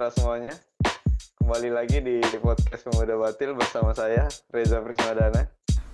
[0.00, 0.54] sejahtera semuanya.
[1.36, 5.44] Kembali lagi di podcast Pemuda Batil bersama saya Reza Prismadana.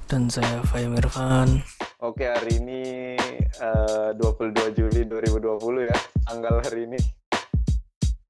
[0.06, 1.58] Dan saya Fahim Irfan.
[1.98, 2.82] Oke, hari ini
[3.42, 5.98] eh, 22 Juli 2020 ya.
[6.22, 7.00] Tanggal hari ini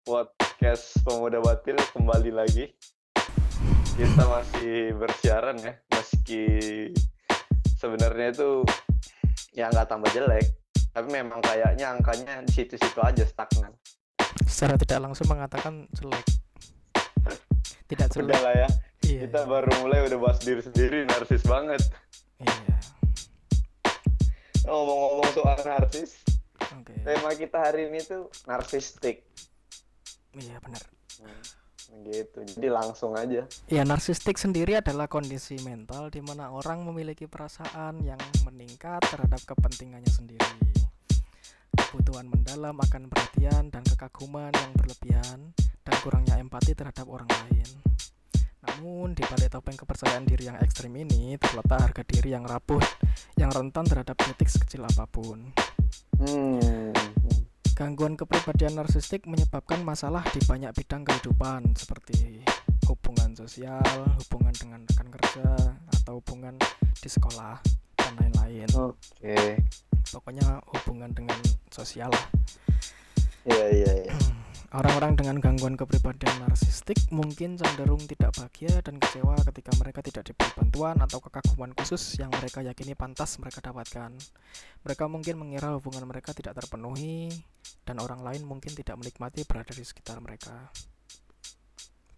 [0.00, 2.72] podcast Pemuda Batil kembali lagi.
[4.00, 6.44] Kita masih bersiaran ya, meski
[7.76, 8.64] sebenarnya itu
[9.52, 10.56] ya nggak tambah jelek,
[10.96, 13.76] tapi memang kayaknya angkanya di situ-situ aja stagnan.
[14.46, 16.24] Secara tidak langsung mengatakan jelek.
[17.86, 18.38] Tidak Udah jelek.
[18.40, 18.68] lah ya,
[19.04, 19.20] Iya.
[19.26, 21.82] kita baru mulai udah bahas diri sendiri, narsis banget.
[22.40, 22.76] Iya.
[24.66, 26.18] Ngomong-ngomong soal narsis,
[26.74, 26.94] Oke.
[27.06, 29.22] tema kita hari ini tuh narsistik.
[30.32, 30.82] Iya benar.
[31.96, 33.46] Gitu, jadi langsung aja.
[33.70, 40.10] Ya narsistik sendiri adalah kondisi mental di mana orang memiliki perasaan yang meningkat terhadap kepentingannya
[40.10, 40.44] sendiri.
[41.86, 45.54] Kebutuhan mendalam akan perhatian dan kekaguman yang berlebihan
[45.86, 47.68] dan kurangnya empati terhadap orang lain.
[48.66, 52.82] Namun di balik topeng kepercayaan diri yang ekstrim ini terletak harga diri yang rapuh
[53.38, 55.54] yang rentan terhadap kritik sekecil apa pun.
[57.76, 62.40] Gangguan kepribadian narsistik menyebabkan masalah di banyak bidang kehidupan seperti
[62.88, 63.84] hubungan sosial,
[64.26, 65.44] hubungan dengan rekan kerja,
[66.02, 66.56] atau hubungan
[66.98, 67.60] di sekolah
[68.00, 68.68] dan lain-lain.
[68.74, 69.60] Oke.
[70.10, 71.38] Pokoknya hubungan dengan
[71.70, 72.26] sosial lah.
[73.46, 74.14] Iya, iya, iya.
[74.76, 80.50] Orang-orang dengan gangguan kepribadian narsistik mungkin cenderung tidak bahagia dan kecewa ketika mereka tidak diberi
[80.58, 84.12] bantuan atau kekaguman khusus yang mereka yakini pantas mereka dapatkan.
[84.82, 87.30] Mereka mungkin mengira hubungan mereka tidak terpenuhi
[87.86, 90.68] dan orang lain mungkin tidak menikmati berada di sekitar mereka.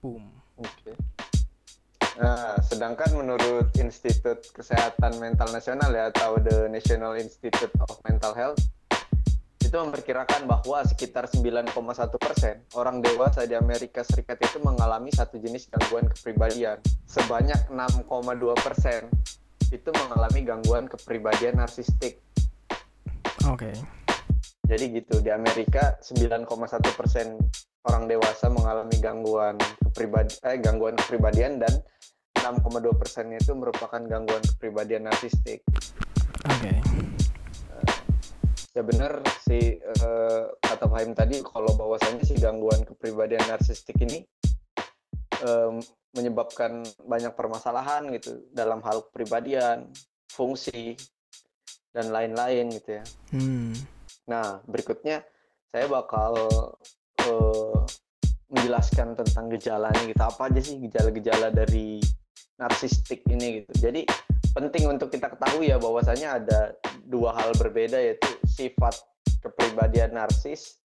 [0.00, 0.26] Boom.
[0.56, 0.96] Oke.
[2.18, 8.58] Nah, sedangkan menurut Institut Kesehatan Mental Nasional ya atau the National Institute of Mental Health
[9.62, 11.76] itu memperkirakan bahwa sekitar 9,1
[12.16, 16.80] persen orang dewasa di Amerika Serikat itu mengalami satu jenis gangguan kepribadian.
[17.04, 18.08] Sebanyak 6,2
[18.66, 19.12] persen
[19.68, 22.18] itu mengalami gangguan kepribadian narsistik.
[23.46, 23.70] Oke.
[24.64, 26.48] Jadi gitu di Amerika 9,1
[26.98, 27.36] persen
[27.86, 29.54] orang dewasa mengalami gangguan
[29.98, 31.74] kepribadi eh, gangguan kepribadian dan
[32.38, 35.66] 6,2 persen itu merupakan gangguan kepribadian narsistik.
[36.46, 36.78] Oke.
[38.78, 44.22] Ya benar si eh, kata Fahim tadi kalau bahwasannya si gangguan kepribadian narsistik ini
[45.42, 45.82] em,
[46.14, 49.90] menyebabkan banyak permasalahan gitu dalam hal kepribadian,
[50.30, 50.94] fungsi
[51.90, 53.04] dan lain-lain gitu ya.
[53.34, 53.74] Hmm.
[54.30, 55.26] Nah, berikutnya
[55.66, 56.38] saya bakal
[57.18, 57.82] eh,
[58.48, 60.22] menjelaskan tentang gejalanya gitu.
[60.24, 62.00] Apa aja sih gejala-gejala dari
[62.58, 63.88] narsistik ini gitu.
[63.88, 64.02] Jadi
[64.56, 66.60] penting untuk kita ketahui ya bahwasanya ada
[67.06, 68.96] dua hal berbeda yaitu sifat
[69.44, 70.82] kepribadian narsis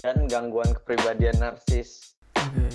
[0.00, 2.16] dan gangguan kepribadian narsis.
[2.38, 2.66] Oke.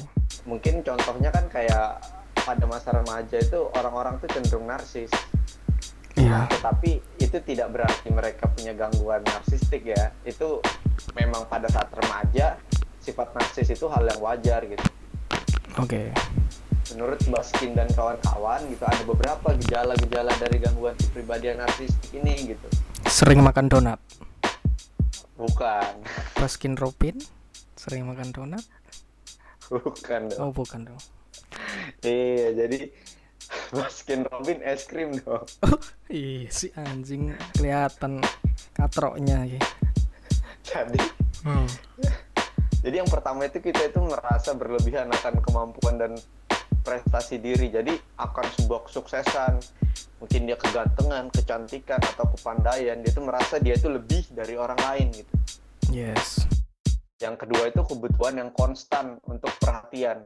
[0.46, 2.03] Mungkin contohnya kan kayak
[2.46, 5.09] pada masa remaja itu orang-orang tuh cenderung narsis.
[6.16, 6.47] Iya.
[6.47, 10.13] Tetapi itu tidak berarti mereka punya gangguan narsistik ya.
[10.22, 10.62] Itu
[11.17, 12.56] memang pada saat remaja
[13.06, 14.82] sifat narsis itu hal yang wajar gitu.
[15.78, 16.10] Oke.
[16.94, 22.68] Menurut Baskin dan kawan-kawan gitu ada beberapa gejala-gejala dari gangguan kepribadian narsistik ini gitu.
[23.06, 24.00] Sering makan donat.
[25.38, 26.02] Bukan,
[26.42, 27.14] Baskin Robin
[27.78, 28.66] sering makan donat?
[29.66, 30.40] bukan dong.
[30.42, 31.02] Oh, bukan dong.
[32.06, 32.90] Iya, jadi
[33.78, 35.46] Baskin Robin es krim dong.
[36.14, 38.22] Ih, si anjing kelihatan
[38.74, 39.62] katroknya ya.
[40.66, 41.02] Jadi
[41.46, 41.70] Hmm.
[42.85, 46.13] Jadi yang pertama itu kita itu merasa berlebihan akan kemampuan dan
[46.85, 47.73] prestasi diri.
[47.73, 49.57] Jadi akan sebuah kesuksesan,
[50.22, 55.09] mungkin dia kegantengan, kecantikan atau kepandaian, dia itu merasa dia itu lebih dari orang lain
[55.17, 55.34] gitu.
[55.90, 56.46] Yes.
[57.17, 60.22] Yang kedua itu kebutuhan yang konstan untuk perhatian.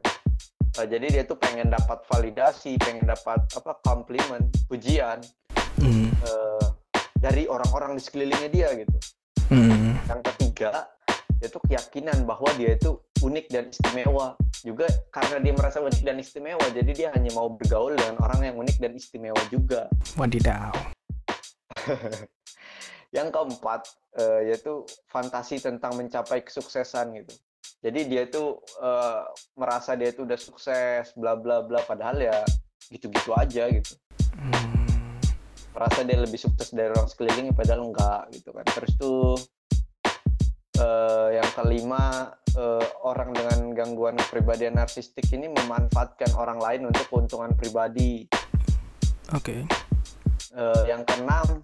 [0.76, 5.16] Eh, jadi dia tuh pengen dapat validasi, pengen dapat apa komplimen, pujian
[5.80, 6.12] Hmm.
[6.12, 6.66] eh,
[7.16, 8.96] dari orang-orang di sekelilingnya dia gitu.
[9.48, 9.96] Hmm.
[10.04, 10.92] Yang ketiga,
[11.40, 14.36] itu keyakinan bahwa dia itu unik dan istimewa.
[14.60, 18.56] Juga karena dia merasa unik dan istimewa, jadi dia hanya mau bergaul dengan orang yang
[18.60, 19.88] unik dan istimewa juga.
[20.20, 20.72] Wadidaw.
[23.16, 23.80] Yang keempat,
[24.22, 27.34] eh, yaitu fantasi tentang mencapai kesuksesan gitu.
[27.82, 29.22] Jadi dia itu eh,
[29.58, 32.38] merasa dia itu udah sukses, bla bla bla, padahal ya
[32.86, 33.98] gitu-gitu aja gitu.
[34.30, 34.86] Hmm.
[35.70, 39.38] merasa dia lebih sukses dari orang sekeliling padahal enggak gitu kan terus tuh
[40.80, 47.52] eh, yang kelima eh, orang dengan gangguan kepribadian narsistik ini memanfaatkan orang lain untuk keuntungan
[47.54, 48.26] pribadi.
[49.36, 49.62] Oke.
[50.50, 51.62] Eh, yang keenam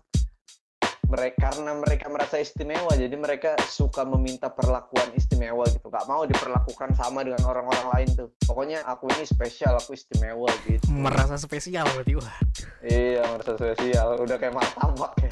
[1.06, 5.86] mereka karena mereka merasa istimewa jadi mereka suka meminta perlakuan istimewa gitu.
[5.86, 8.28] Gak mau diperlakukan sama dengan orang-orang lain tuh.
[8.42, 10.82] Pokoknya aku ini spesial aku istimewa gitu.
[10.90, 12.38] Merasa spesial berarti wah.
[12.82, 14.18] Iya merasa spesial.
[14.18, 15.30] Udah kayak martabak ya.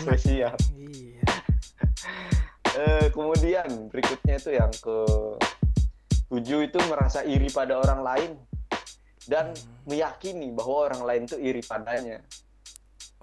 [0.00, 0.56] Spesial.
[0.72, 1.20] Iya
[2.76, 4.98] Eh, kemudian berikutnya itu yang ke
[6.28, 8.30] tujuh itu merasa iri pada orang lain
[9.24, 9.56] dan
[9.88, 12.20] meyakini bahwa orang lain tuh iri padanya.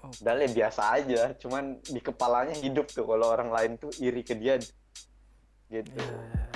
[0.02, 0.10] Oh.
[0.10, 4.34] Padahal ya biasa aja, cuman di kepalanya hidup tuh kalau orang lain tuh iri ke
[4.34, 4.58] dia
[5.70, 6.02] gitu.
[6.02, 6.50] Iya.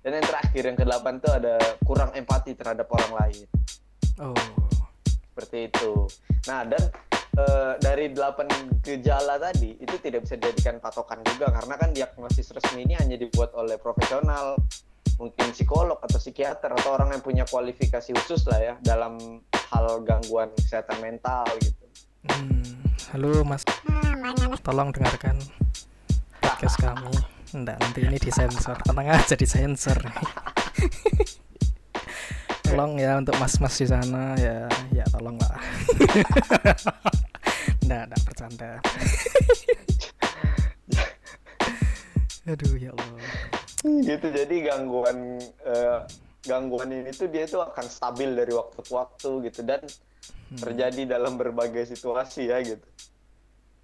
[0.00, 1.54] Dan yang terakhir yang kedelapan tuh ada
[1.84, 3.44] kurang empati terhadap orang lain.
[4.24, 4.32] oh
[5.28, 6.08] Seperti itu.
[6.48, 6.88] Nah, dan
[7.36, 8.48] eh, dari delapan
[8.80, 13.52] gejala tadi itu tidak bisa dijadikan patokan juga karena kan diagnosis resmi ini hanya dibuat
[13.54, 14.56] oleh profesional,
[15.20, 20.50] mungkin psikolog atau psikiater atau orang yang punya kualifikasi khusus lah ya dalam hal gangguan
[20.56, 21.84] kesehatan mental gitu.
[22.26, 22.64] Hmm,
[23.12, 23.62] halo Mas,
[24.64, 25.36] tolong dengarkan
[26.40, 27.12] podcast kami.
[27.50, 28.78] Enggak, nanti ini disensor.
[28.86, 29.98] Tenang aja disensor.
[32.70, 35.56] tolong ya untuk mas-mas di sana ya, ya tolong lah.
[37.80, 38.70] Enggak, enggak bercanda.
[42.46, 43.22] Aduh ya Allah.
[43.80, 45.98] gitu jadi gangguan eh,
[46.44, 49.80] gangguan ini tuh dia tuh akan stabil dari waktu ke waktu gitu dan
[50.50, 52.82] Hmm, terjadi dalam berbagai situasi ya gitu.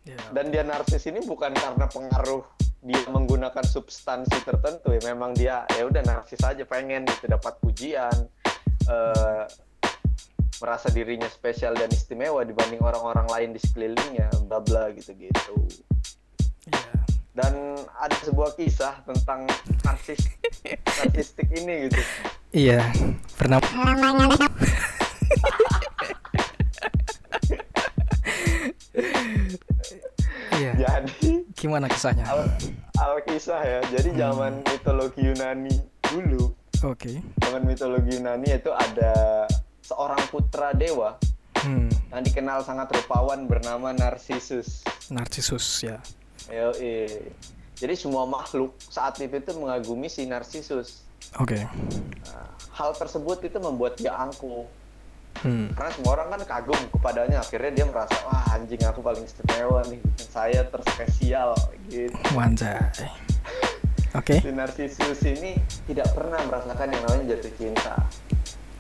[0.03, 0.19] ya.
[0.35, 2.43] dan dia narsis ini bukan karena pengaruh
[2.83, 8.11] dia menggunakan substansi tertentu ya memang dia ya udah narsis aja pengen gitu dapat pujian
[8.83, 9.43] eh,
[10.57, 15.55] merasa dirinya spesial dan istimewa dibanding orang-orang lain di sekelilingnya bla bla gitu gitu
[16.67, 16.93] Iya.
[17.37, 17.55] dan
[18.01, 19.47] ada sebuah kisah tentang
[19.85, 20.19] narsis
[20.99, 22.01] narsistik ini gitu
[22.57, 22.89] Iya,
[23.37, 23.61] pernah
[30.57, 32.25] Iya, jadi gimana kisahnya?
[32.25, 32.49] al,
[32.97, 37.21] al kisah ya jadi zaman mitologi Yunani dulu Oke.
[37.45, 39.45] zaman mitologi Yunani itu ada
[39.87, 41.15] seorang putra dewa
[41.67, 44.85] Hmm, yang dikenal sangat rupawan bernama Narcissus.
[45.09, 45.99] Narcissus ya.
[46.47, 47.11] Yoi.
[47.75, 51.03] Jadi semua makhluk saat itu itu mengagumi si Narcissus.
[51.43, 51.67] Oke.
[51.67, 54.69] Nah, hal tersebut itu membuat dia angkuh.
[55.43, 55.69] Hmm.
[55.75, 57.43] Karena semua orang kan kagum kepadanya.
[57.43, 60.01] Akhirnya dia merasa, wah anjing aku paling istimewa nih.
[60.23, 61.53] Saya terspesial
[61.91, 62.15] gitu.
[62.33, 63.11] Wanjai.
[64.19, 64.41] Oke.
[64.41, 67.95] Si Narcissus ini tidak pernah merasakan yang namanya jatuh cinta.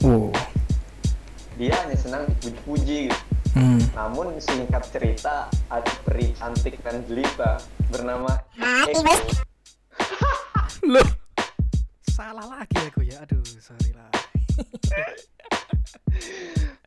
[0.00, 0.25] Wow.
[1.56, 3.20] Dia hanya senang dipuji-puji gitu.
[3.56, 3.80] Hmm.
[3.96, 7.56] Namun singkat cerita ada peri cantik dan jelita
[7.88, 8.28] bernama
[8.60, 9.00] Eko.
[10.92, 11.08] Loh.
[12.04, 13.24] Salah lagi aku ya.
[13.24, 14.10] Aduh, sorry lah.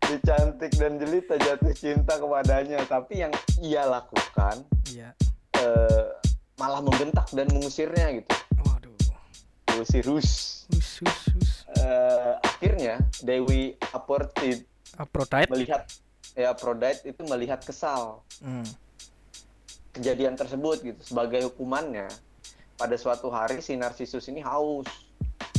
[0.09, 3.29] Si cantik dan jelita jatuh cinta kepadanya, tapi yang
[3.61, 4.57] ia lakukan
[4.89, 5.13] Iya.
[5.61, 6.05] eh,
[6.57, 8.33] malah membentak dan mengusirnya gitu.
[9.79, 10.67] Diusir Rus.
[10.67, 11.51] Hus hus hus.
[11.79, 14.67] Eh, akhirnya Dewi Aphrodite
[14.99, 15.47] Aphrodite.
[15.47, 15.87] melihat
[16.35, 18.67] ya Aphrodite itu melihat kesal Hmm.
[19.89, 22.11] kejadian tersebut gitu sebagai hukumannya
[22.75, 24.83] pada suatu hari si Narcissus ini haus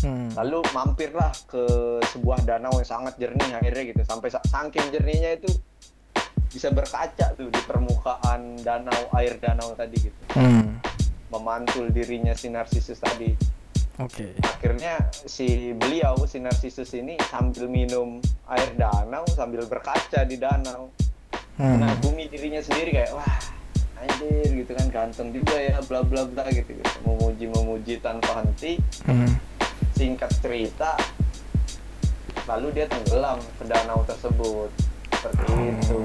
[0.05, 0.29] Hmm.
[0.37, 1.65] lalu mampirlah ke
[2.07, 5.49] sebuah danau yang sangat jernih akhirnya gitu sampai sa- saking jernihnya itu
[6.49, 10.77] bisa berkaca tuh di permukaan danau air danau tadi gitu Hmm.
[11.29, 13.33] memantul dirinya si Narcissus tadi
[13.99, 14.33] Oke.
[14.41, 20.93] akhirnya si beliau si Narcissus ini sambil minum air danau sambil berkaca di danau
[21.55, 21.77] Hmm.
[21.77, 23.37] mengagumi dirinya sendiri kayak wah
[23.97, 26.97] anjir gitu kan ganteng juga ya bla bla bla gitu, gitu.
[27.05, 29.29] memuji memuji tanpa henti Hmm.
[29.93, 30.97] singkat cerita
[32.49, 34.73] lalu dia tenggelam ke danau tersebut
[35.13, 35.99] seperti itu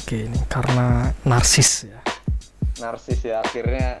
[0.00, 2.00] Oke, ini karena narsis ya.
[2.80, 4.00] narsis ya akhirnya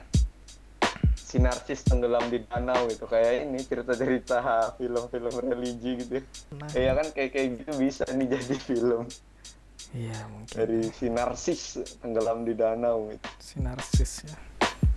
[1.30, 6.18] si narsis tenggelam di danau gitu kayak ini cerita-cerita film-film religi gitu
[6.58, 9.06] Nah, ya kan kayak kayak gitu bisa nih jadi film
[9.94, 13.26] iya mungkin dari si narsis tenggelam di danau gitu.
[13.38, 14.34] si narsis ya.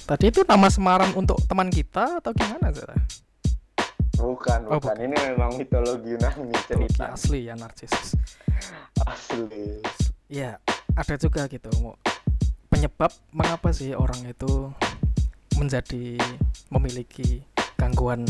[0.03, 2.97] Tadi itu nama semaran untuk teman kita atau gimana Zara?
[4.19, 7.91] bukan Oh, bukan ini memang mitologi Yunani Oke, cerita asli ya narsis.
[9.03, 9.79] asli
[10.31, 10.57] Ya,
[10.97, 11.69] ada juga gitu.
[11.83, 11.93] Mau
[12.67, 14.71] penyebab mengapa sih orang itu
[15.55, 16.17] menjadi
[16.69, 17.43] memiliki
[17.75, 18.25] gangguan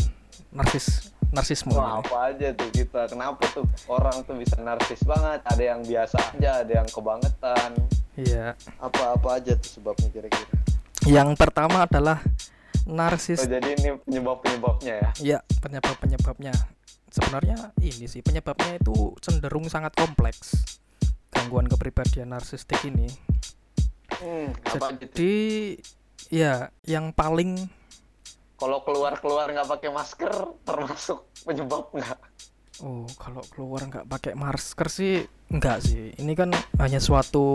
[0.50, 1.74] narsis narsisme?
[1.74, 2.06] Wah, ini?
[2.06, 6.62] apa aja tuh kita kenapa tuh orang tuh bisa narsis banget ada yang biasa aja
[6.62, 7.70] ada yang kebangetan
[8.14, 8.54] Iya.
[8.78, 10.54] apa-apa aja tuh sebabnya kira-kira
[11.04, 13.42] Yang pertama adalah oh, narsis.
[13.42, 16.54] jadi ini penyebab-penyebabnya ya Ya, penyebab-penyebabnya.
[17.10, 20.78] Sebenarnya ini sih penyebabnya itu cenderung sangat kompleks.
[21.28, 23.10] Gangguan kepribadian narsistik ini.
[24.22, 25.10] Hmm, apa gitu?
[25.10, 25.34] Jadi
[26.30, 27.68] ya yang paling
[28.54, 32.18] Kalau keluar-keluar nggak pakai masker termasuk penyebab nggak?
[32.82, 35.14] oh kalau keluar nggak pakai masker sih
[35.50, 36.10] enggak sih.
[36.16, 36.50] Ini kan
[36.80, 37.54] hanya suatu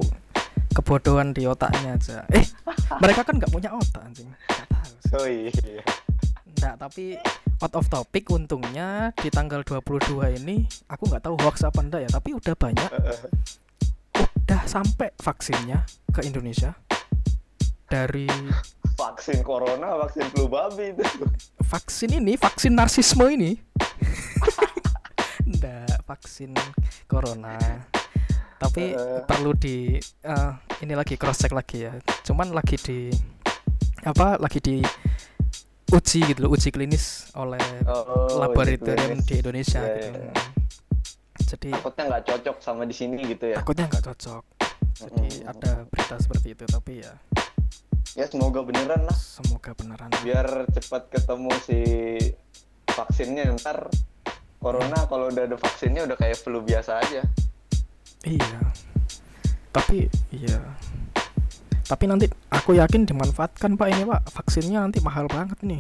[0.72, 2.24] kebodohan di otaknya aja.
[2.32, 2.46] Eh,
[3.04, 4.30] mereka kan nggak punya otak anjing.
[4.32, 4.68] Nggak.
[5.18, 5.82] Oh iya.
[6.60, 7.18] Nggak, tapi
[7.60, 12.10] out of topic untungnya di tanggal 22 ini aku nggak tahu hoax apa enggak ya,
[12.12, 12.90] tapi udah banyak
[14.20, 16.76] udah sampai vaksinnya ke Indonesia
[17.90, 18.30] dari
[18.96, 21.04] Vaksin corona, vaksin flu babi itu.
[21.64, 23.56] vaksin ini vaksin narsisme ini
[25.50, 26.52] nggak vaksin
[27.06, 27.56] corona
[28.58, 29.24] tapi Eh.
[29.24, 31.94] perlu di eh, ini lagi cross check lagi ya
[32.24, 33.00] cuman lagi di
[34.02, 34.76] apa lagi di
[35.90, 38.84] uji gitu loh uji klinis oleh Oh, laboratorium
[39.16, 39.26] uji klinis.
[39.26, 40.34] di Indonesia Iya, gitu iya.
[41.48, 43.58] jadi Takutnya nggak cocok sama di sini gitu ya.
[43.58, 44.44] takutnya nggak cocok
[45.00, 45.50] jadi Mm-mm.
[45.50, 47.14] ada berita seperti itu tapi ya
[48.20, 49.16] Ya semoga beneran lah.
[49.16, 51.80] semoga beneran Biar cepat ketemu si
[52.92, 53.88] vaksinnya ntar
[54.60, 57.24] corona kalau udah ada vaksinnya udah kayak flu biasa aja.
[58.28, 58.60] Iya.
[59.72, 60.60] Tapi iya.
[61.88, 64.22] Tapi nanti aku yakin dimanfaatkan Pak ini Pak.
[64.36, 65.80] Vaksinnya nanti mahal banget nih.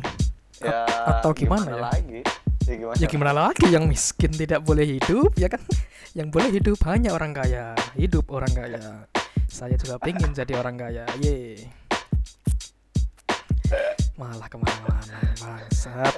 [0.64, 0.88] Ya
[1.20, 1.92] atau gimana ya?
[1.92, 2.24] lagi?
[2.64, 2.96] Ya gimana?
[3.04, 5.60] Ya gimana lagi yang miskin tidak boleh hidup ya kan?
[6.16, 7.76] Yang boleh hidup hanya orang kaya.
[8.00, 9.12] Hidup orang kaya.
[9.52, 11.04] Saya juga pengen jadi orang kaya.
[11.20, 11.68] Ye.
[14.16, 16.14] Malah ke mana-mana bangsat.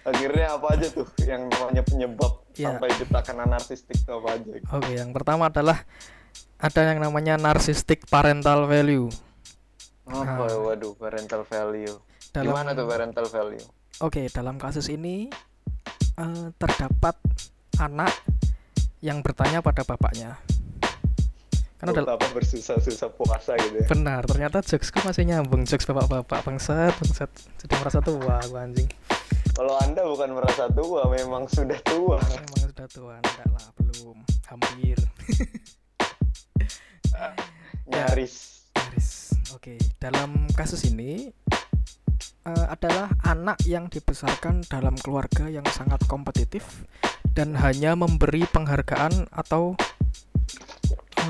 [0.00, 2.72] Akhirnya apa aja tuh yang namanya penyebab Ya.
[2.72, 4.52] sampai kita kena narsistik tuh apa aja?
[4.74, 5.86] Oke, yang pertama adalah
[6.58, 9.06] ada yang namanya narcissistic parental value.
[10.04, 10.58] Apa Ah.
[10.58, 11.94] waduh parental value.
[12.30, 13.64] Dalam- Gimana tuh parental value?
[14.00, 15.30] Oke, dalam kasus ini
[16.16, 17.16] eh, terdapat
[17.76, 18.12] anak
[19.00, 20.36] yang bertanya pada bapaknya.
[21.80, 23.88] Karena adalah apa bersusah-susah puasa gitu ya.
[23.88, 27.32] benar, ternyata jokesku masih nyambung jokes bapak-bapak bangsat, bangsat.
[27.56, 28.84] Jadi merasa tua aku anjing.
[29.56, 32.20] Kalau Anda bukan merasa tua, memang sudah tua.
[32.20, 34.16] Emang sudah tua, enggak lah, belum,
[34.52, 35.00] hampir.
[37.88, 38.68] Nyaris.
[38.76, 39.32] Garis.
[39.56, 41.32] Oke, dalam kasus ini
[42.44, 46.84] eh, adalah anak yang dibesarkan dalam keluarga yang sangat kompetitif
[47.32, 49.80] dan hanya memberi penghargaan atau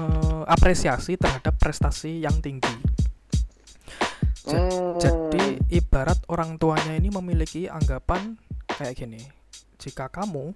[0.01, 2.73] eh, apresiasi terhadap prestasi yang tinggi.
[4.43, 4.97] Ja- Hmm.
[4.97, 9.21] Jadi ibarat orang tuanya ini memiliki anggapan kayak gini.
[9.77, 10.53] Jika kamu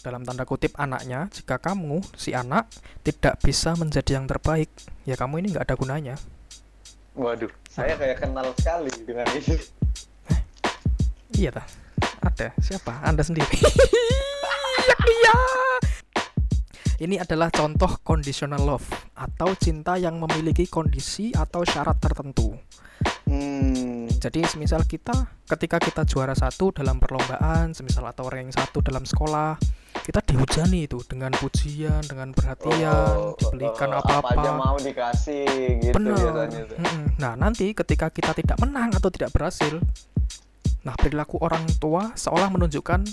[0.00, 2.70] dalam tanda kutip anaknya, jika kamu si anak
[3.02, 4.70] tidak bisa menjadi yang terbaik,
[5.04, 6.16] ya kamu ini nggak ada gunanya.
[7.12, 9.58] Waduh, saya kayak kenal sekali dengan ini.
[11.30, 11.64] Iya ta?
[12.20, 12.54] Ada.
[12.58, 13.02] Siapa?
[13.02, 13.58] Anda sendiri.
[15.00, 15.36] Iya.
[17.00, 18.84] Ini adalah contoh conditional love
[19.16, 22.52] atau cinta yang memiliki kondisi atau syarat tertentu.
[23.24, 24.04] Hmm.
[24.20, 29.56] Jadi semisal kita ketika kita juara satu dalam perlombaan, semisal atau ranking satu dalam sekolah,
[30.04, 34.60] kita dihujani itu dengan pujian, dengan perhatian, Oh, dibelikan oh, Apa aja apa-apa.
[34.60, 36.20] mau dikasih gitu Benar.
[36.20, 36.76] biasanya tuh.
[37.16, 39.80] Nah, nanti ketika kita tidak menang atau tidak berhasil,
[40.84, 43.08] nah perilaku orang tua seolah menunjukkan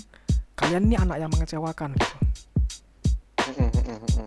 [0.60, 2.16] kalian ini anak yang mengecewakan gitu.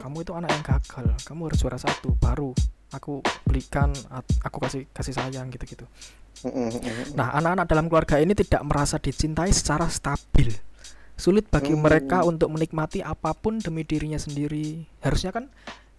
[0.01, 1.05] Kamu itu anak yang gagal.
[1.25, 2.51] Kamu harus juara satu, baru
[2.91, 3.93] aku belikan,
[4.43, 5.87] aku kasih kasih sayang gitu-gitu.
[6.43, 7.15] Hmm, hmm.
[7.15, 10.49] Nah, anak-anak dalam keluarga ini tidak merasa dicintai secara stabil.
[11.15, 14.81] Sulit bagi mereka untuk menikmati apa pun demi dirinya sendiri.
[15.05, 15.45] Harusnya kan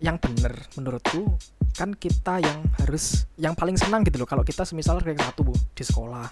[0.03, 1.39] yang benar menurutku
[1.79, 5.55] kan kita yang harus yang paling senang gitu loh kalau kita semisal rank satu Bu,
[5.55, 6.27] di sekolah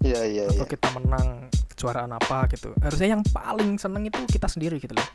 [0.00, 2.72] Iya iya atau kita menang kejuaraan apa gitu.
[2.80, 5.08] Harusnya yang paling seneng itu kita sendiri gitu loh.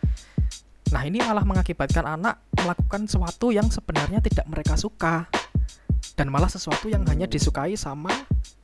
[0.94, 5.26] Nah, ini malah mengakibatkan anak melakukan sesuatu yang sebenarnya tidak mereka suka
[6.14, 8.14] dan malah sesuatu yang hanya disukai sama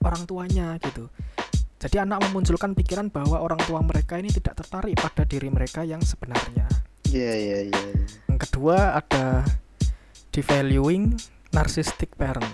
[0.06, 1.10] orang tuanya gitu.
[1.82, 6.00] Jadi anak memunculkan pikiran bahwa orang tua mereka ini tidak tertarik pada diri mereka yang
[6.06, 6.70] sebenarnya.
[7.10, 7.84] Iya iya iya.
[8.30, 9.42] Yang kedua ada
[10.30, 11.18] devaluing
[11.52, 12.48] narcissistic parent.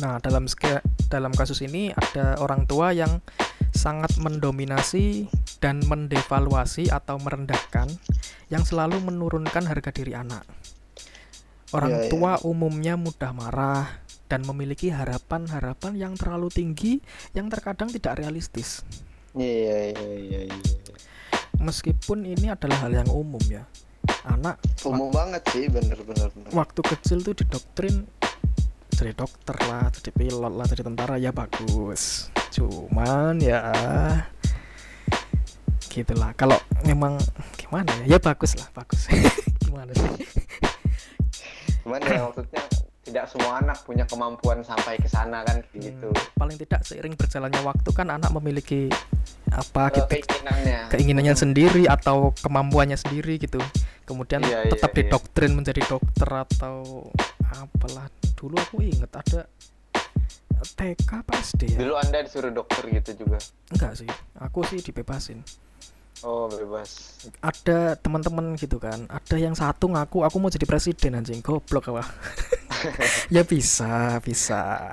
[0.00, 0.48] Nah, dalam
[1.12, 3.20] dalam kasus ini ada orang tua yang
[3.74, 5.28] sangat mendominasi
[5.62, 7.86] dan mendevaluasi atau merendahkan
[8.50, 10.42] yang selalu menurunkan harga diri anak.
[11.70, 12.10] Orang Iya, iya.
[12.10, 13.86] tua umumnya mudah marah
[14.26, 16.98] dan memiliki harapan-harapan yang terlalu tinggi
[17.32, 18.82] yang terkadang tidak realistis.
[19.32, 20.60] Iya iya iya iya.
[21.62, 23.64] Meskipun ini adalah hal yang umum ya.
[24.26, 26.50] Anak Umum banget sih, bener bener bener.
[26.50, 28.02] waktu kecil tuh didoktrin
[28.92, 32.28] jadi dokter lah, jadi pilot lah, jadi tentara ya bagus.
[32.50, 33.62] Cuman ya
[35.92, 36.32] gitulah.
[36.32, 37.20] Kalau memang
[37.54, 38.16] gimana ya?
[38.16, 39.04] Ya bagus lah, bagus.
[39.64, 40.08] gimana sih?
[41.82, 42.62] Cuman ya maksudnya
[43.24, 46.08] semua anak punya kemampuan sampai ke sana kan kayak gitu.
[46.08, 48.88] Hmm, paling tidak seiring berjalannya waktu kan anak memiliki
[49.52, 50.80] apa Eh, gitu keinginannya.
[50.88, 53.60] keinginannya sendiri atau kemampuannya sendiri gitu
[54.02, 55.04] kemudian Iya, iya, tetap iya.
[55.04, 57.04] didoktrin menjadi dokter atau
[57.44, 59.44] apalah dulu aku inget ada
[60.72, 63.36] TK apa SD ya Dulu Anda disuruh dokter gitu juga.
[63.68, 64.08] enggak sih
[64.40, 65.44] aku sih dibebasin
[66.22, 67.18] Oh, bebas.
[67.38, 72.06] ada teman-teman gitu kan ada yang satu ngaku aku mau jadi presiden anjing goblok apa
[73.34, 74.86] ya bisa bisa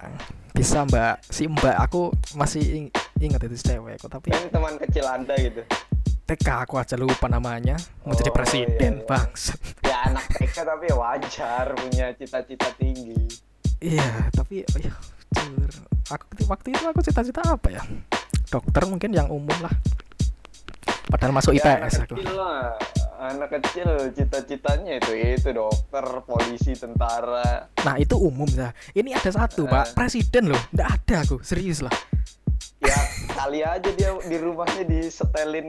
[0.49, 5.05] bisa mbak si mbak aku masih ing- ingat itu cewek kok tapi Kan teman kecil
[5.05, 5.61] Anda gitu.
[6.25, 9.07] TK aku aja lupa namanya mau jadi Oh, presiden iya, iya.
[9.07, 13.17] bangsat Ya anak TK tapi ya wajar punya cita-cita tinggi.
[13.79, 15.69] Iya, tapi jujur.
[16.07, 17.81] Aku waktu itu aku cita-cita apa ya?
[18.45, 19.73] Dokter mungkin yang umum lah.
[21.09, 22.15] Padahal masuk Ya, anak aku.
[22.15, 22.77] kecil lah.
[23.19, 27.67] Anak kecil cita-citanya itu itu dokter, polisi, tentara.
[27.83, 28.71] Nah itu umum ya.
[28.93, 29.69] Ini ada satu Eh.
[29.69, 30.61] pak, presiden loh.
[30.71, 31.91] Nggak ada aku, serius lah.
[32.79, 32.95] Ya
[33.29, 35.67] kali aja dia di rumahnya disetelin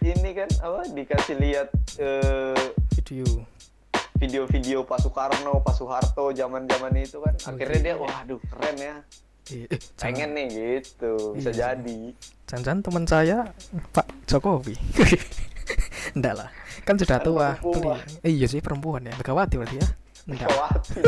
[0.00, 2.64] ini kan apa dikasih lihat eh,
[2.94, 3.26] Video.
[4.14, 7.34] video-video Pak Soekarno, Pak Soeharto zaman-zaman itu kan.
[7.34, 7.98] Oh, Akhirnya dia iya.
[7.98, 8.94] waduh keren ya.
[9.52, 9.68] Eh,
[10.00, 11.36] Pengen nih gitu.
[11.36, 12.16] Bisa Iya jadi.
[12.48, 13.38] Jangan-jangan teman saya
[13.92, 14.72] Pak Jokowi.
[16.16, 16.48] Enggak lah,
[16.84, 17.48] kan sudah Kan tua.
[17.56, 18.00] perempuan.
[18.20, 19.88] Eh, iya sih perempuan ya, Megawati berarti ya.
[20.24, 21.00] Enggak, Megawati.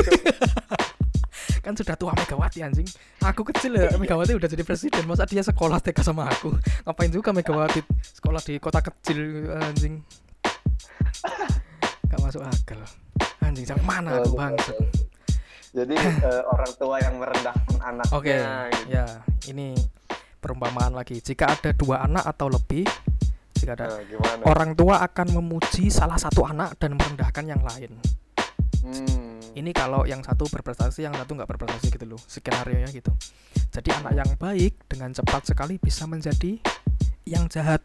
[1.64, 2.88] kan sudah tua Megawati anjing.
[3.20, 5.04] Aku kecil ya, Megawati udah jadi presiden.
[5.04, 6.56] Masa dia sekolah TK sama aku?
[6.84, 7.80] Ngapain juga Megawati
[8.16, 10.00] sekolah di kota kecil anjing?
[12.06, 12.80] Gak masuk akal.
[13.40, 14.80] Anjing sampai mana aku betul.
[15.76, 18.16] Jadi eh, orang tua yang merendahkan anaknya.
[18.16, 18.96] Oke, gitu.
[18.96, 19.04] ya
[19.52, 19.76] ini
[20.40, 21.20] perumpamaan lagi.
[21.20, 22.88] Jika ada dua anak atau lebih,
[23.52, 24.42] jika ada Nah, gimana?
[24.48, 27.92] orang tua akan memuji salah satu anak dan merendahkan yang lain.
[28.80, 29.36] Hmm.
[29.52, 32.20] Ini kalau yang satu berprestasi, yang satu nggak berprestasi gitu loh.
[32.24, 33.12] Skenario nya gitu.
[33.68, 36.56] Jadi anak yang baik dengan cepat sekali bisa menjadi
[37.28, 37.84] yang jahat.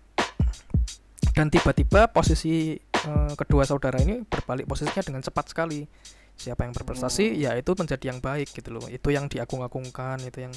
[1.31, 5.83] Dan tiba-tiba posisi eh, kedua saudara ini berbalik posisinya dengan cepat sekali.
[6.35, 7.39] Siapa yang berprestasi, Hmm.
[7.39, 8.85] ya itu menjadi yang baik gitu loh.
[8.85, 10.53] Itu yang diagung-agungkan, itu yang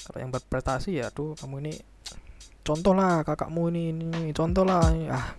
[0.00, 1.72] kalau yang berprestasi ya, tuh kamu ini
[2.62, 4.30] contoh lah kakakmu ini ini, ini.
[4.30, 5.32] contoh lah ah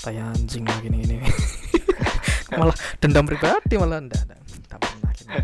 [0.00, 1.16] kayak anjing lah gini gini
[2.58, 5.34] malah dendam pribadi malah enggak enggak pernah gini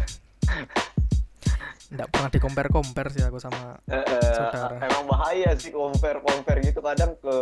[1.92, 4.80] enggak pernah di compare compare sih aku sama Eh, eh, Saudara.
[4.80, 7.34] emang bahaya sih compare compare gitu kadang ke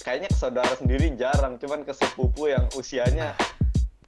[0.00, 3.36] kayaknya ke saudara sendiri jarang cuman ke sepupu yang usianya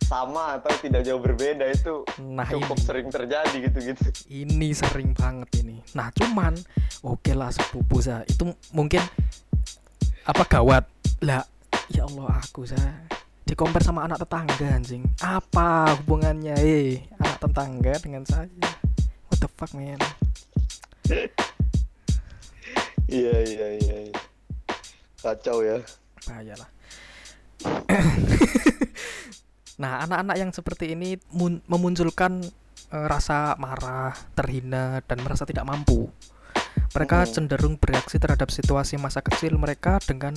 [0.07, 2.87] sama atau tidak jauh berbeda itu nah cukup ini.
[2.87, 4.03] sering terjadi gitu-gitu.
[4.31, 5.83] Ini sering banget ini.
[5.99, 6.55] Nah cuman
[7.03, 9.03] oke lah sepupu saya itu mungkin
[10.23, 10.87] apa gawat?
[11.27, 11.42] Lah
[11.90, 13.03] ya Allah aku saya
[13.42, 15.03] di compare sama anak tetangga anjing.
[15.19, 18.71] Apa hubungannya eh anak tetangga dengan saya?
[19.27, 19.99] What the fuck man?
[23.11, 24.14] Iya iya iya iya.
[25.19, 25.83] kacau ya.
[26.27, 26.71] Bahaya lah
[29.77, 32.41] nah anak-anak yang seperti ini mun- memunculkan
[32.87, 36.07] eh, rasa marah terhina dan merasa tidak mampu.
[36.95, 37.33] Mereka Mhm.
[37.35, 40.33] cenderung bereaksi terhadap situasi masa kecil mereka dengan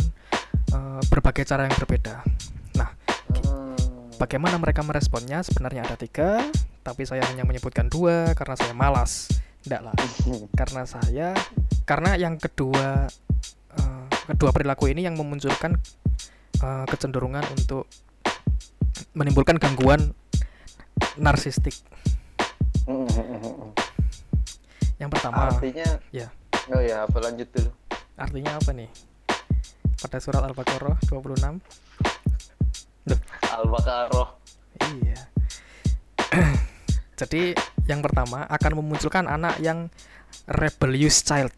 [0.70, 2.26] eh, berbagai cara yang berbeda.
[2.76, 2.90] Nah
[3.30, 3.78] Hmm.
[4.18, 5.40] bagaimana mereka meresponnya?
[5.42, 6.42] Sebenarnya ada tiga
[6.82, 9.30] tapi saya hanya menyebutkan dua karena saya malas.
[9.62, 9.94] Tidak lah.
[10.56, 11.30] Karena saya
[11.86, 13.06] karena yang kedua
[13.78, 15.78] eh, kedua perilaku ini yang memunculkan
[16.60, 17.86] eh, kecenderungan untuk
[19.14, 20.14] menimbulkan gangguan
[21.16, 21.76] narsistik.
[25.00, 26.28] Yang pertama artinya ya.
[26.70, 27.72] oh ya apa lanjut dulu?
[28.20, 28.90] Artinya apa nih?
[30.00, 31.60] Pada surat al-baqarah 26
[33.50, 34.30] al-baqarah.
[35.02, 35.22] Iya.
[37.20, 37.52] Jadi
[37.90, 39.90] yang pertama akan memunculkan anak yang
[40.46, 41.52] rebellious child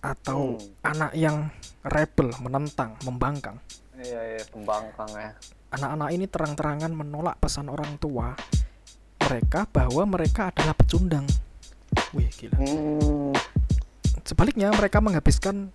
[0.00, 0.80] atau Hmm.
[0.84, 1.48] anak yang
[1.84, 3.56] rebel menentang membangkang.
[3.96, 5.32] Iya iya pembangkang ya
[5.74, 8.34] anak-anak ini terang-terangan menolak pesan orang tua
[9.24, 11.24] mereka bahwa mereka adalah pecundang.
[12.12, 12.56] Wih, gila.
[12.60, 13.32] hmm.
[14.24, 15.68] Sebaliknya, mereka menghabiskan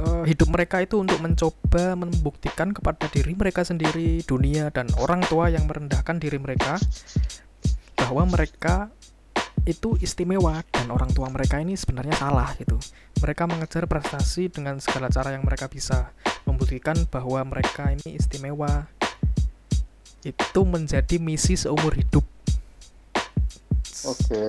[0.00, 5.52] eh, hidup mereka itu untuk mencoba membuktikan kepada diri mereka sendiri, dunia, dan orang tua
[5.52, 6.80] yang merendahkan diri mereka
[7.96, 8.92] bahwa mereka
[9.64, 12.76] itu istimewa dan orang tua mereka ini sebenarnya salah gitu.
[13.20, 16.12] Mereka mengejar prestasi dengan segala cara yang mereka bisa,
[16.44, 18.88] membuktikan bahwa mereka ini istimewa.
[20.24, 22.24] Itu menjadi misi seumur hidup.
[24.04, 24.44] oke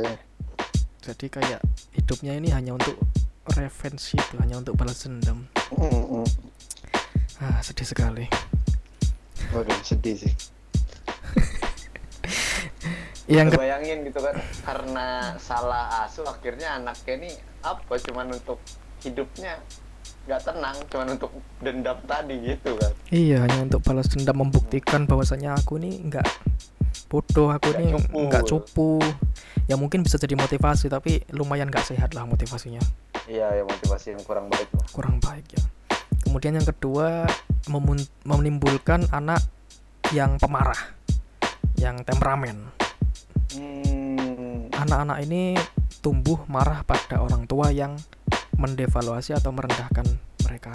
[1.06, 1.62] Jadi kayak
[1.94, 2.98] hidupnya ini hanya untuk
[3.54, 5.46] revenge itu, hanya untuk balas dendam.
[5.70, 6.28] Hmm, hmm.
[7.38, 8.26] Ah, sedih sekali.
[9.54, 10.34] Waduh, sedih sih
[13.26, 17.32] yang ke- bayangin gitu kan karena salah asuh akhirnya anaknya ini
[17.66, 18.62] apa cuman untuk
[19.02, 19.58] hidupnya
[20.26, 25.54] nggak tenang cuman untuk dendam tadi gitu kan iya hanya untuk balas dendam membuktikan bahwasanya
[25.54, 26.26] aku nih nggak
[27.06, 29.00] bodoh aku Nggak nih nggak cupu.
[29.66, 32.82] Ya mungkin bisa jadi motivasi tapi lumayan nggak sehat lah motivasinya.
[33.26, 35.64] Iya ya motivasi yang kurang baik lah kurang baik ya.
[36.22, 37.26] Kemudian yang kedua
[38.26, 39.42] menimbulkan anak
[40.14, 40.78] yang pemarah
[41.80, 42.70] yang temperamen.
[43.56, 45.56] Hmm, anak-anak ini
[46.04, 47.98] tumbuh marah pada orang tua yang
[48.56, 50.06] mendevaluasi atau merendahkan
[50.46, 50.74] mereka.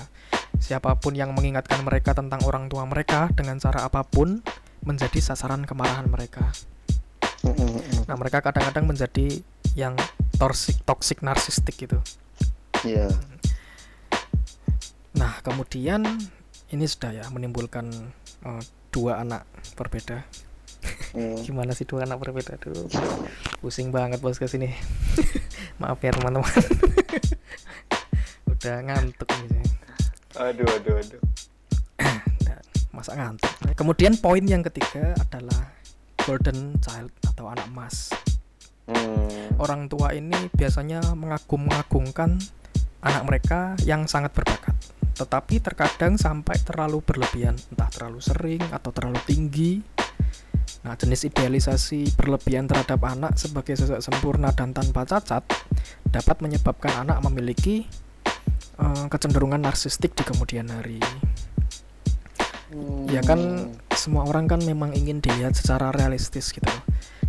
[0.61, 4.45] Siapa pun yang mengingatkan mereka tentang orang tua mereka dengan cara apa pun
[4.85, 6.53] menjadi sasaran kemarahan mereka.
[8.05, 9.40] Nah, mereka kadang-kadang menjadi
[9.73, 9.97] yang
[10.37, 11.97] toxic, toxic narsistik gitu.
[12.85, 13.09] iya
[15.16, 16.05] Nah, kemudian
[16.71, 17.90] ini sudah ya menimbulkan
[18.47, 20.25] eh, dua anak berbeda.
[21.12, 21.37] Hmm.
[21.47, 22.88] Gimana sih dua anak berbeda tuh?
[23.61, 24.71] Pusing banget bos ke sini.
[25.81, 26.49] Maaf ya teman-teman.
[28.61, 29.64] Udah ngantuk nih
[30.37, 31.23] aduh aduh aduh
[32.92, 33.49] masa ngantuk.
[33.73, 35.73] Kemudian poin yang ketiga adalah
[36.20, 38.12] golden child atau anak emas.
[38.85, 39.57] hmm.
[39.57, 42.37] Orang tua ini biasanya mengagum-agungkan
[43.01, 44.77] anak mereka yang sangat berbakat.
[45.16, 49.81] Tetapi terkadang sampai terlalu berlebihan, entah terlalu sering atau terlalu tinggi.
[50.85, 55.44] Nah, jenis idealisasi berlebihan terhadap anak sebagai sosok sempurna dan tanpa cacat
[56.09, 57.88] dapat menyebabkan anak memiliki
[58.81, 60.99] eh, kecenderungan narsistik di kemudian hari.
[63.11, 66.71] Ya kan semua orang kan memang ingin dilihat secara realistis gitu.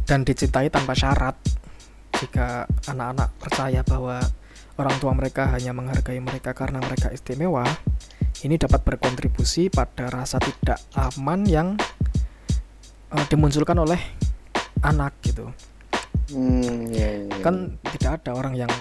[0.05, 1.35] Dan dicintai tanpa syarat.
[2.21, 4.21] Jika anak-anak percaya bahwa
[4.77, 7.65] orang tua mereka hanya menghargai mereka karena mereka istimewa,
[8.45, 11.67] ini dapat berkontribusi pada rasa tidak aman yang
[13.11, 14.01] eh, dimunculkan oleh
[14.85, 15.49] anak gitu.
[16.31, 17.37] Hmm, iya, iya.
[17.43, 18.71] Kan tidak ada orang yang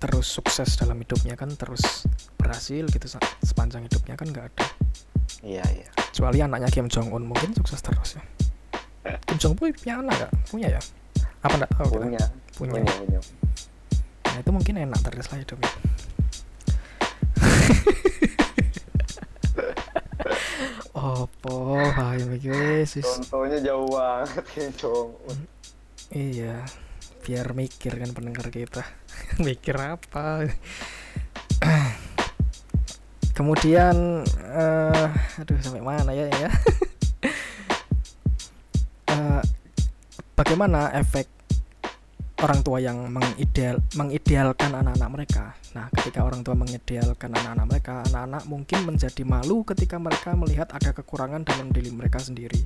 [0.00, 2.08] terus sukses dalam hidupnya kan terus
[2.40, 3.06] berhasil gitu
[3.44, 4.64] sepanjang hidupnya kan nggak ada.
[5.44, 5.88] iya iya.
[5.92, 8.24] Kecuali anaknya Kim Jong Un mungkin sukses terus ya.
[9.28, 10.32] Kim Jong Un punya anak gak?
[10.48, 10.80] punya ya?
[11.44, 12.00] Apa enggak tahu kita?
[12.00, 12.24] punya
[12.56, 12.72] punya.
[12.80, 13.20] Punya punya.
[14.24, 15.68] Nah itu mungkin enak terus lah hidupnya.
[21.00, 23.00] Opo hai wis.
[23.00, 25.38] contohnya jauh banget Kim Jong Un
[26.12, 26.60] iya
[27.20, 28.82] biar mikir kan pendengar kita.
[29.46, 30.48] Mikir apa?
[33.36, 35.08] Kemudian eh
[35.40, 36.50] aduh sampai mana ya ya?
[39.10, 39.42] Eh,
[40.38, 41.26] bagaimana efek
[42.46, 45.44] orang tua yang mengideal mengidealkan anak-anak mereka?
[45.74, 50.94] Nah ketika orang tua mengidealkan anak-anak mereka anak-anak mungkin menjadi malu ketika mereka melihat ada
[50.94, 52.62] kekurangan dalam diri mereka sendiri.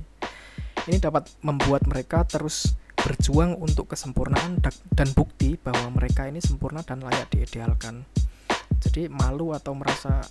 [0.85, 6.81] Ini dapat membuat mereka terus berjuang untuk kesempurnaan da- dan bukti bahwa mereka ini sempurna
[6.81, 8.01] dan layak diidealkan.
[8.81, 10.25] Jadi malu atau merasa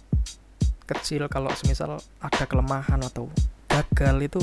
[0.84, 3.30] kecil kalau semisal ada kelemahan atau
[3.70, 4.42] gagal itu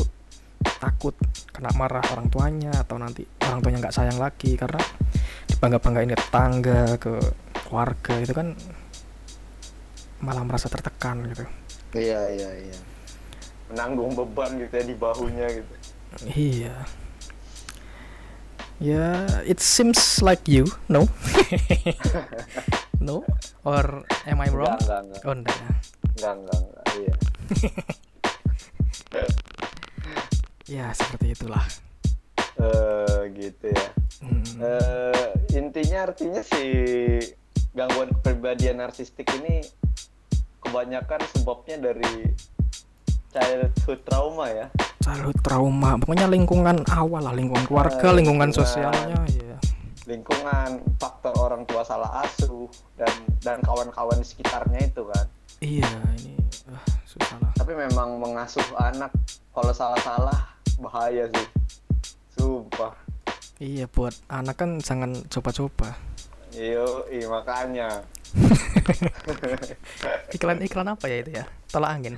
[0.79, 1.13] takut
[1.51, 4.81] kena marah orang tuanya atau nanti orang tuanya nggak sayang lagi karena
[5.45, 7.13] dibangga banggain ke tetangga ke
[7.67, 8.47] keluarga itu kan
[10.21, 11.45] malah merasa tertekan gitu.
[11.93, 12.79] iya iya iya
[13.69, 15.73] menanggung beban gitu ya di bahunya gitu
[16.27, 16.75] Iya.
[18.81, 21.05] Ya, it seems like you, no?
[22.99, 23.21] no?
[23.61, 24.73] Or am I wrong?
[24.81, 25.57] enggak enggak enggak Oh, enggak
[26.17, 26.85] enggak enggak, enggak.
[26.97, 27.13] iya
[30.81, 31.65] Ya, seperti itulah.
[32.57, 33.87] Eh, gitu ya
[34.21, 34.45] Hmm.
[34.61, 36.61] Eh, intinya artinya si
[37.73, 39.65] gangguan kepribadian narsistik ini
[40.61, 42.29] kebanyakan sebabnya dari
[43.33, 44.69] childhood trauma ya
[45.01, 48.49] Childhood trauma, pokoknya lingkungan awal lah, lingkungan keluarga, Ah, lingkungan lingkungan.
[48.53, 49.55] sosialnya, ya.
[50.03, 55.25] lingkungan faktor orang tua salah asuh dan dan kawan-kawan di sekitarnya itu kan
[55.59, 55.87] Iya,
[56.17, 56.35] ini
[56.67, 57.51] ah, susah lah.
[57.55, 59.09] tapi memang mengasuh anak
[59.49, 60.37] kalau salah-salah
[60.77, 61.47] bahaya sih
[62.31, 62.91] sumpah
[63.57, 65.95] Iya, buat anak kan jangan coba-coba.
[66.51, 66.83] iya
[67.23, 68.03] makanya
[70.33, 71.45] Iklan-iklan apa ya itu ya?
[71.67, 72.15] Tolak angin.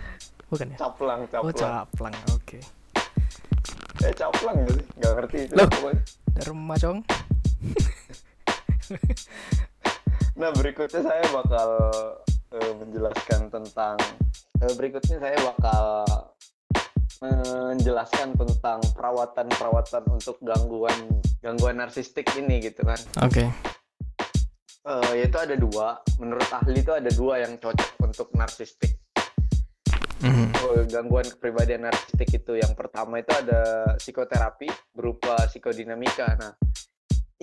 [0.54, 0.78] Bukan ya?
[0.78, 2.16] caplang Oh, caplang caplang.
[2.38, 2.60] Oke.
[4.04, 5.68] eh caplang nggak sih nggak ngerti itu Loh.
[6.38, 7.00] Dharma Cong.
[10.34, 11.70] Nah berikutnya saya bakal
[12.58, 13.96] eh, menjelaskan tentang
[14.66, 15.86] eh, berikutnya saya bakal
[17.24, 20.98] menjelaskan tentang perawatan-perawatan untuk gangguan
[21.40, 22.98] gangguan narsistik ini gitu kan.
[23.22, 23.46] Oke.
[24.84, 26.02] Eh, yaitu ada dua.
[26.20, 29.00] Menurut ahli itu ada dua yang cocok untuk narsistik.
[30.24, 30.56] Mhm.
[30.64, 36.40] Oh, gangguan kepribadian narsistik itu yang pertama itu ada psikoterapi berupa psikodinamika.
[36.40, 36.56] Nah,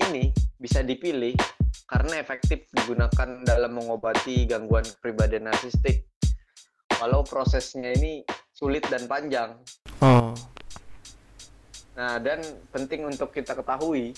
[0.00, 1.36] ini bisa dipilih
[1.84, 6.08] karena efektif digunakan dalam mengobati gangguan kepribadian narsistik.
[6.96, 8.24] Walau prosesnya ini
[8.56, 9.60] sulit dan panjang.
[10.00, 10.32] Oh.
[12.00, 12.40] Nah, dan
[12.72, 14.16] penting untuk kita ketahui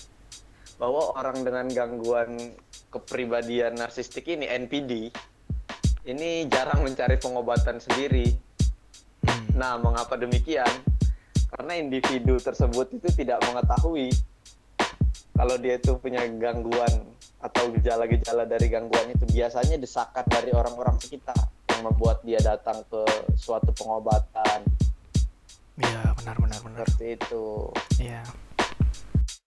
[0.79, 2.55] bahwa orang dengan gangguan
[2.95, 5.11] kepribadian narsistik ini NPD
[6.03, 8.52] ini jarang mencari pengobatan sendiri.
[9.53, 10.71] Nah, mengapa demikian?
[11.53, 14.09] Karena individu tersebut itu tidak mengetahui
[15.33, 17.09] kalau dia itu punya gangguan
[17.43, 21.35] atau gejala-gejala dari gangguan itu biasanya desakan dari orang-orang sekitar
[21.73, 23.03] yang membuat dia datang ke
[23.35, 24.63] suatu pengobatan
[25.81, 26.79] Iya, benar benar benar.
[26.85, 27.45] seperti itu.
[27.97, 28.23] Iya.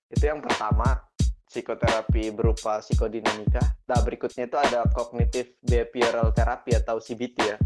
[0.10, 1.06] Itu yang pertama,
[1.48, 3.62] psikoterapi berupa psikodinamika.
[3.86, 7.58] Nah, berikutnya itu ada cognitive behavioral therapy atau CBT ya.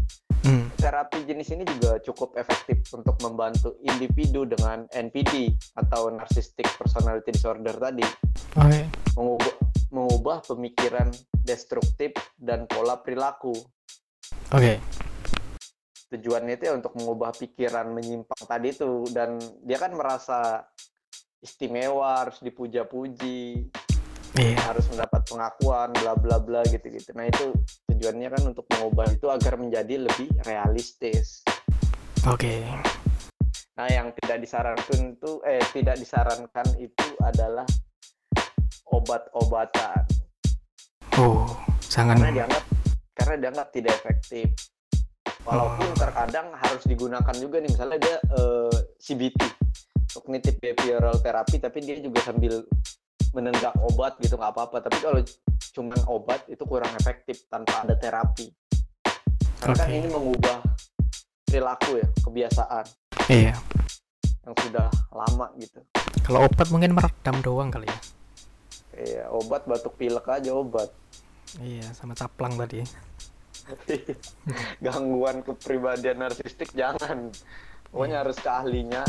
[0.80, 7.76] Terapi jenis ini juga cukup efektif untuk membantu individu dengan NPD atau narcissistic personality disorder
[7.76, 8.00] tadi
[8.56, 8.88] Oke.
[9.12, 9.54] mengubah,
[9.92, 11.12] mengubah pemikiran
[11.44, 13.52] destruktif dan pola perilaku.
[14.56, 14.80] Oke.
[16.16, 20.64] Tujuannya itu ya untuk mengubah pikiran menyimpang tadi itu dan dia kan merasa
[21.44, 23.68] istimewa, harus dipuja-puji,
[24.30, 24.56] Iya.
[24.62, 27.10] harus mendapat pengakuan bla bla bla gitu-gitu.
[27.12, 27.50] Nah, itu
[27.90, 31.42] tujuannya kan untuk mengubah itu agar menjadi lebih realistis.
[32.24, 32.62] Oke.
[33.74, 37.66] Nah, yang tidak disarankan itu eh tidak disarankan itu adalah
[38.86, 40.02] obat-obatan
[41.16, 41.46] Oh,
[41.86, 42.16] jangan.
[42.16, 42.64] karena dianggap
[43.12, 44.46] karena dianggap tidak efektif.
[45.42, 45.96] Walaupun Oh.
[45.96, 49.40] terkadang harus digunakan juga nih misalnya dia eh, CBT,
[50.12, 52.62] cognitive behavioral therapy tapi dia juga sambil
[53.30, 54.76] menenggak obat gitu nggak apa-apa.
[54.82, 55.20] Tapi kalau
[55.72, 58.50] cuman obat itu kurang efektif tanpa ada terapi.
[59.60, 59.96] Karena kan Oke.
[59.96, 60.58] ini mengubah
[61.44, 62.84] perilaku ya, kebiasaan
[63.28, 63.54] Iya.
[64.46, 65.78] yang sudah lama gitu.
[66.24, 67.98] Kalau obat mungkin meredam doang kali ya.
[69.00, 70.90] Iya, obat batuk pilek aja obat.
[71.60, 72.82] Iya, sama caplang tadi.
[74.84, 77.30] Gangguan kepribadian narsistik jangan.
[77.90, 79.02] Pokoknya harus ke ahlinya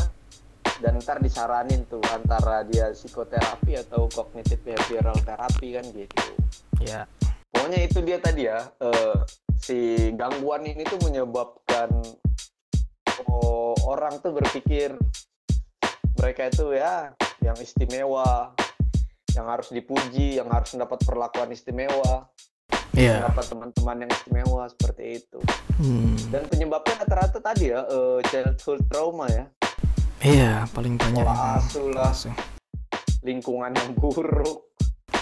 [0.81, 6.33] dan ntar disaranin tuh antara dia psikoterapi atau cognitive behavioral therapy kan gitu.
[6.81, 7.05] Ya.
[7.53, 9.15] Pokoknya itu dia tadi ya, eh,
[9.61, 11.93] si gangguan ini tuh menyebabkan
[13.29, 14.97] oh, orang tuh berpikir
[16.17, 17.13] mereka itu ya
[17.45, 18.57] yang istimewa,
[19.37, 22.29] yang harus dipuji, yang harus mendapat perlakuan istimewa,
[22.91, 23.23] Iya.
[23.23, 25.39] mendapat teman-teman yang istimewa seperti itu.
[25.79, 26.17] Hmm.
[26.27, 29.45] Dan penyebabnya rata-rata tadi ya eh, childhood trauma ya,
[30.21, 31.25] Iya, paling banyak.
[31.25, 32.33] pola asuh lah, Asuh.
[33.21, 34.69] lingkungan yang buruk,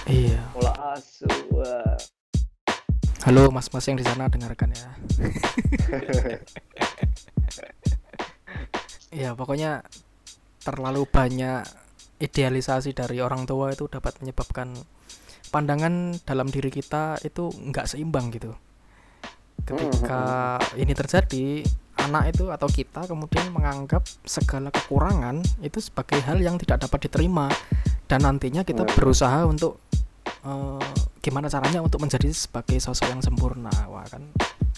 [0.05, 0.43] Iya.
[0.51, 1.31] pola asuh.
[1.49, 1.95] wah.
[3.21, 4.89] Halo mas-mas yang di sana dengarkan ya.
[9.09, 9.81] Iya, pokoknya
[10.61, 11.65] terlalu banyak
[12.19, 14.77] idealisasi dari orang tua itu dapat menyebabkan
[15.49, 18.53] pandangan dalam diri kita itu nggak seimbang gitu.
[19.65, 20.21] Ketika
[20.77, 21.65] ini terjadi,
[22.05, 27.51] anak itu atau kita kemudian menganggap segala kekurangan itu sebagai hal yang tidak dapat diterima
[28.07, 28.95] dan nantinya kita Benar.
[28.95, 29.77] berusaha untuk
[30.25, 33.71] eh, gimana caranya untuk menjadi sebagai sosok yang sempurna.
[33.91, 34.23] Wah, kan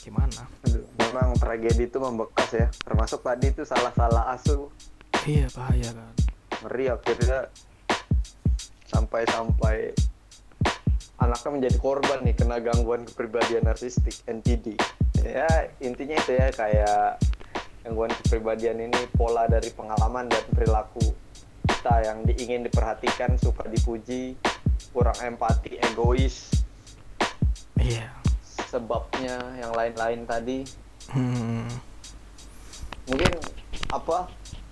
[0.02, 0.50] gimana?
[0.98, 4.68] Memang tragedi itu membekas ya, termasuk tadi itu salah-salah asuh.
[5.24, 6.12] Iya, bahaya kan.
[6.62, 7.50] ngeri akhirnya
[8.90, 9.98] sampai-sampai
[11.22, 14.78] anaknya menjadi korban nih kena gangguan kepribadian narsistik NPD
[15.22, 15.48] ya
[15.80, 17.22] intinya itu ya kayak
[17.82, 21.02] gangguan kepribadian ini pola dari pengalaman dan perilaku
[21.66, 24.38] kita yang diingin diperhatikan suka dipuji
[24.94, 26.50] kurang empati egois
[27.82, 28.14] Iya.
[28.70, 30.60] sebabnya yang lain-lain tadi
[31.10, 31.66] Hmm.
[33.10, 33.34] mungkin
[33.90, 34.30] apa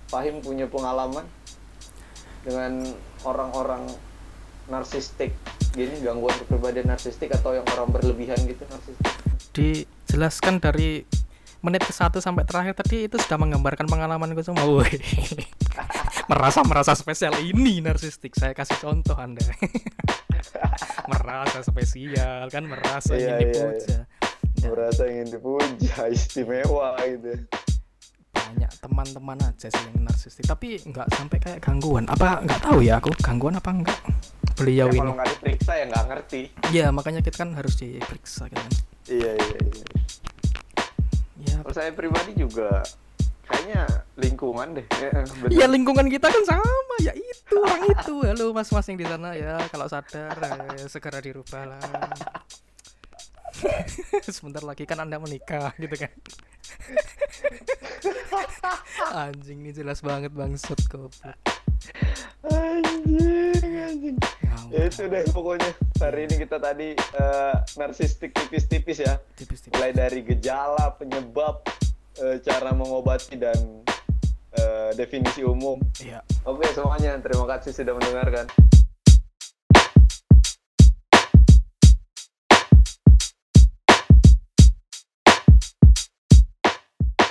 [0.08, 1.26] Fahim punya pengalaman
[2.46, 2.86] dengan
[3.26, 3.84] orang-orang
[4.66, 5.34] narsistik
[5.74, 9.10] gini gangguan kepribadian narsistik atau yang orang berlebihan gitu narsistik
[10.10, 11.06] Dijelaskan dari
[11.62, 14.66] menit ke satu sampai terakhir tadi itu sudah menggambarkan pengalamanku semua.
[14.66, 14.90] Woi.
[16.30, 18.34] merasa merasa spesial ini narsistik.
[18.34, 19.46] Saya kasih contoh Anda.
[21.14, 23.98] merasa spesial kan merasa Iya, ingin iya, dipuja.
[24.58, 27.46] Ya, merasa ingin dipuja istimewa gitu
[28.30, 32.98] banyak teman-teman aja sih yang narsistik tapi nggak sampai kayak gangguan apa nggak tahu ya
[32.98, 34.00] aku gangguan apa enggak
[34.60, 35.00] beliau ya, ini.
[35.00, 36.42] kalau nggak diperiksa ya nggak ngerti.
[36.76, 38.68] Ya makanya kita kan harus diperiksa kan.
[39.08, 39.86] Iya iya iya.
[41.40, 42.84] Ya kalau saya pribadi juga
[43.48, 43.88] kayaknya
[44.20, 44.86] lingkungan deh.
[45.00, 45.48] Ya, bener.
[45.48, 46.96] ya lingkungan kita kan sama.
[47.00, 48.14] Ya itu orang itu.
[48.20, 50.36] Halo mas-mas yang di sana ya kalau sadar
[50.76, 51.80] eh, segera dirubah lah
[54.36, 56.12] sebentar lagi kan anda menikah gitu kan.
[59.10, 61.34] Anjing ini jelas banget bangsat goblok
[62.46, 64.16] anjing anjing.
[64.70, 65.70] Ya itu deh pokoknya.
[65.98, 69.18] Hari ini kita tadi eh, narsistik tipis-tipis ya.
[69.34, 69.74] Tipis-tipis.
[69.74, 71.66] Mulai dari gejala penyebab
[72.22, 73.58] eh, cara mengobati dan
[74.54, 75.82] eh, definisi umum.
[75.98, 76.22] Iya.
[76.46, 77.18] Oke semuanya.
[77.18, 78.46] Terima kasih sudah mendengarkan